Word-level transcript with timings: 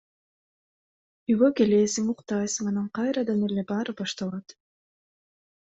Үйгө 1.33 1.51
келесиң, 1.61 2.09
уктайсың 2.15 2.73
анан 2.73 2.91
кайрадан 3.01 3.45
эле 3.51 3.69
баары 3.75 3.97
башталат. 4.03 4.59